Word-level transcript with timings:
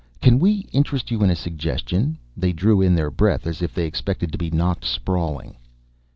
"Can 0.19 0.39
we 0.39 0.65
interest 0.71 1.11
you 1.11 1.21
in 1.21 1.29
a 1.29 1.35
suggestion?" 1.35 2.17
They 2.35 2.53
drew 2.53 2.81
in 2.81 2.95
their 2.95 3.11
breath 3.11 3.45
as 3.45 3.61
if 3.61 3.71
they 3.75 3.85
expected 3.85 4.31
to 4.31 4.37
be 4.39 4.49
knocked 4.49 4.83
sprawling. 4.83 5.57